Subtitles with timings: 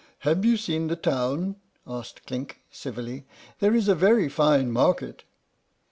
[0.21, 3.27] "Have you seen the town?" asked Clink, civilly;
[3.59, 5.25] "there is a very fine market."